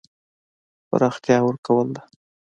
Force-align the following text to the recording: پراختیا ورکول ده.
پراختیا 0.89 1.37
ورکول 1.43 1.87
ده. 1.95 2.01